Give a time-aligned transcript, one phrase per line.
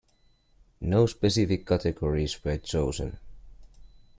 [0.81, 3.19] No specific categories were chosen.